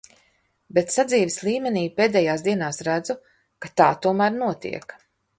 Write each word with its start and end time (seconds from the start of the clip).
Bet 0.77 0.93
sadzīves 0.93 1.35
līmenī 1.47 1.83
pēdējās 1.99 2.43
dienās 2.47 2.81
redzu, 2.87 3.17
ka 3.65 3.71
tā 3.83 3.91
tomēr 4.07 4.33
notiek. 4.39 4.97